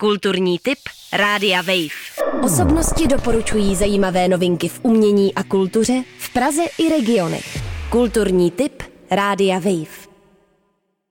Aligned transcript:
Kulturní 0.00 0.58
tip 0.58 0.78
Rádia 1.12 1.62
Wave. 1.62 2.42
Osobnosti 2.42 3.06
doporučují 3.06 3.76
zajímavé 3.76 4.28
novinky 4.28 4.68
v 4.68 4.80
umění 4.82 5.34
a 5.34 5.42
kultuře 5.42 6.04
v 6.18 6.32
Praze 6.32 6.62
i 6.78 6.88
regionech. 6.88 7.58
Kulturní 7.90 8.50
tip 8.50 8.82
Rádia 9.10 9.58
Wave. 9.58 10.07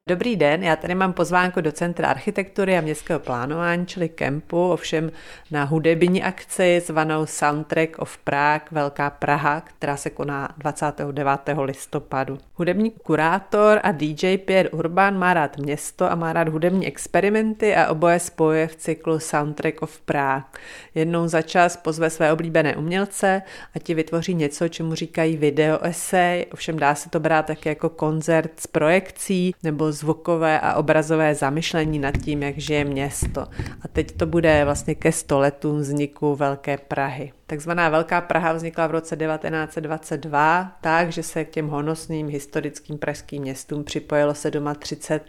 Dobrý 0.08 0.36
den, 0.36 0.64
já 0.64 0.76
tady 0.76 0.96
mám 0.96 1.14
pozvánku 1.14 1.62
do 1.62 1.72
Centra 1.72 2.08
architektury 2.08 2.78
a 2.78 2.82
městského 2.82 3.20
plánování, 3.20 3.86
čili 3.86 4.10
kempu, 4.10 4.70
ovšem 4.70 5.12
na 5.52 5.64
hudební 5.64 6.23
akci 6.23 6.82
zvanou 6.86 7.26
Soundtrack 7.26 8.00
of 8.00 8.18
Prague 8.18 8.68
Velká 8.72 9.09
Praha, 9.09 9.62
která 9.62 9.98
se 9.98 10.09
koná 10.09 10.50
29. 10.58 11.30
listopadu. 11.64 12.38
Hudební 12.54 12.91
kurátor 12.91 13.80
a 13.84 13.91
DJ 13.91 14.38
Pierre 14.38 14.70
Urban 14.70 15.20
má 15.20 15.34
rád 15.34 15.58
město 15.58 16.12
a 16.12 16.16
má 16.16 16.34
rád 16.34 16.48
hudební 16.48 16.88
experimenty 16.88 17.76
a 17.76 17.92
oboje 17.92 18.20
spojuje 18.20 18.68
v 18.68 18.76
cyklu 18.76 19.20
Soundtrack 19.20 19.82
of 19.82 20.00
Prague. 20.00 20.50
Jednou 20.95 21.28
za 21.28 21.42
čas 21.42 21.78
pozve 21.78 22.09
své 22.09 22.34
oblíbené 22.34 22.76
umělce 22.76 23.42
a 23.76 23.80
ti 23.80 23.94
vytvoří 23.94 24.34
něco, 24.34 24.67
čemu 24.67 24.95
říkají 24.95 25.38
video 25.38 25.80
essay, 25.84 26.45
ovšem 26.53 26.80
dá 26.80 26.95
se 26.95 27.09
to 27.09 27.20
brát 27.20 27.45
také 27.45 27.70
jako 27.70 27.89
koncert 27.89 28.52
s 28.59 28.67
projekcí 28.67 29.55
nebo 29.64 29.97
zvukové 29.98 30.60
a 30.60 30.74
obrazové 30.74 31.36
zamyšlení 31.36 32.00
nad 32.00 32.18
tím, 32.18 32.44
jak 32.44 32.58
žije 32.58 32.86
město. 32.86 33.42
A 33.82 33.88
teď 33.94 34.12
to 34.12 34.26
bude 34.26 34.66
vlastně 34.66 34.96
ke 34.96 35.12
stoletům 35.12 35.78
vzniku 35.80 36.36
Velké 36.36 36.78
Prahy. 36.78 37.34
Takzvaná 37.48 37.90
Velká 37.90 38.22
Praha 38.22 38.54
vznikla 38.54 38.88
v 38.88 38.92
roce 38.92 39.16
1922 39.16 40.78
tak, 40.82 41.12
že 41.12 41.23
se 41.23 41.46
k 41.46 41.50
těm 41.50 41.68
honosným 41.68 42.28
historickým 42.28 42.98
pražským 42.98 43.42
městům 43.42 43.84
připojilo 43.84 44.34
37 44.80 45.26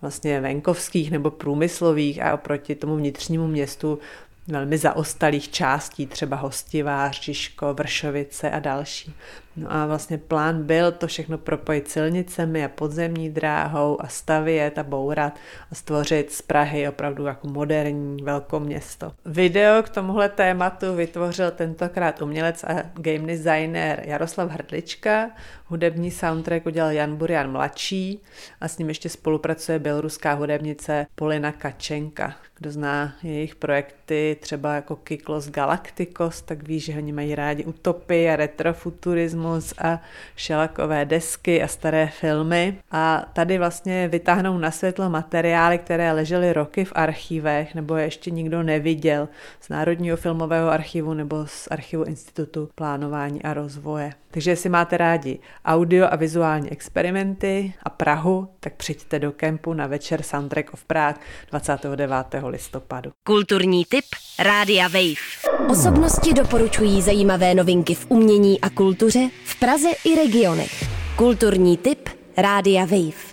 vlastně 0.00 0.40
venkovských 0.40 1.10
nebo 1.10 1.30
průmyslových 1.30 2.22
a 2.22 2.34
oproti 2.34 2.74
tomu 2.74 2.96
vnitřnímu 2.96 3.46
městu 3.46 3.98
velmi 4.48 4.78
zaostalých 4.78 5.50
částí, 5.50 6.06
třeba 6.06 6.36
Hostivář, 6.36 7.22
Žižko, 7.22 7.74
Vršovice 7.74 8.50
a 8.50 8.58
další. 8.58 9.14
No 9.56 9.72
a 9.72 9.86
vlastně 9.86 10.18
plán 10.18 10.62
byl 10.62 10.92
to 10.92 11.06
všechno 11.06 11.38
propojit 11.38 11.90
silnicemi 11.90 12.64
a 12.64 12.68
podzemní 12.68 13.30
dráhou 13.30 14.02
a 14.02 14.08
stavět 14.08 14.78
a 14.78 14.82
bourat 14.82 15.38
a 15.72 15.74
stvořit 15.74 16.32
z 16.32 16.42
Prahy 16.42 16.88
opravdu 16.88 17.24
jako 17.24 17.48
moderní 17.48 18.22
velkoměsto. 18.22 19.12
Video 19.24 19.82
k 19.82 19.88
tomuhle 19.88 20.28
tématu 20.28 20.94
vytvořil 20.94 21.50
tentokrát 21.50 22.22
umělec 22.22 22.64
a 22.64 22.82
game 22.94 23.26
designer 23.26 24.02
Jaroslav 24.04 24.50
Hrdlička, 24.50 25.30
hudební 25.66 26.10
soundtrack 26.10 26.66
udělal 26.66 26.90
Jan 26.90 27.16
Burian 27.16 27.52
mladší 27.52 28.22
a 28.60 28.68
s 28.68 28.78
ním 28.78 28.88
ještě 28.88 29.08
spolupracuje 29.08 29.78
běloruská 29.78 30.32
hudebnice 30.32 31.06
Polina 31.14 31.52
Kačenka. 31.52 32.34
Kdo 32.58 32.70
zná 32.70 33.12
jejich 33.22 33.54
projekty, 33.54 34.36
třeba 34.40 34.74
jako 34.74 34.96
Kyklos 34.96 35.50
Galacticos, 35.50 36.42
tak 36.42 36.68
ví, 36.68 36.80
že 36.80 36.96
oni 36.96 37.12
mají 37.12 37.34
rádi 37.34 37.64
utopii 37.64 38.30
a 38.30 38.36
retrofuturismus 38.36 39.74
a 39.78 40.00
šelakové 40.36 41.04
desky 41.04 41.62
a 41.62 41.68
staré 41.68 42.06
filmy. 42.06 42.78
A 42.90 43.24
tady 43.32 43.58
vlastně 43.58 44.08
vytáhnou 44.08 44.58
na 44.58 44.70
světlo 44.70 45.10
materiály, 45.10 45.78
které 45.78 46.12
ležely 46.12 46.52
roky 46.52 46.84
v 46.84 46.92
archívech 46.94 47.74
nebo 47.74 47.96
je 47.96 48.04
ještě 48.04 48.30
nikdo 48.30 48.62
neviděl 48.62 49.28
z 49.60 49.68
Národního 49.68 50.16
filmového 50.16 50.70
archivu 50.70 51.14
nebo 51.14 51.46
z 51.46 51.68
archivu 51.70 52.04
Institutu 52.04 52.68
plánování 52.74 53.42
a 53.42 53.54
rozvoje. 53.54 54.12
Takže 54.30 54.50
jestli 54.50 54.68
máte 54.68 54.96
rádi 54.96 55.38
audio 55.64 56.06
a 56.10 56.16
vizuální 56.16 56.72
experimenty 56.72 57.72
a 57.82 57.90
Prahu, 57.90 58.48
tak 58.60 58.74
přijďte 58.74 59.18
do 59.18 59.32
kempu 59.32 59.72
na 59.74 59.86
večer 59.86 60.22
Soundtrack 60.22 60.74
of 60.74 60.84
Prague 60.84 61.20
29. 61.50 62.14
listopadu. 62.48 63.10
Kulturní 63.26 63.84
tip 63.84 64.04
Rádia 64.38 64.88
Wave. 64.88 65.68
Osobnosti 65.70 66.34
doporučují 66.34 67.02
zajímavé 67.02 67.54
novinky 67.54 67.94
v 67.94 68.06
umění 68.08 68.60
a 68.60 68.70
kultuře 68.70 69.28
v 69.44 69.60
Praze 69.60 69.88
i 70.04 70.14
regionech. 70.14 70.84
Kulturní 71.16 71.76
tip 71.76 72.08
Rádia 72.36 72.84
Wave. 72.84 73.27